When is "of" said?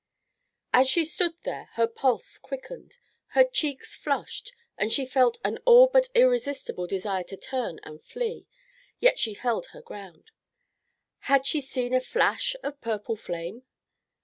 12.63-12.81